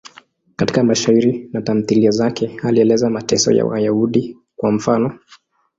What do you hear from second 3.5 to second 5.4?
ya Wayahudi, kwa mfano.